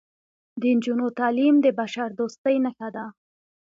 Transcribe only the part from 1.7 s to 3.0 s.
بشردوستۍ نښه